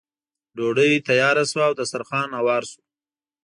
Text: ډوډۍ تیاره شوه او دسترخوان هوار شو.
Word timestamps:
ډوډۍ 0.55 0.91
تیاره 1.07 1.43
شوه 1.51 1.63
او 1.69 1.73
دسترخوان 1.79 2.29
هوار 2.39 2.63
شو. 2.71 2.81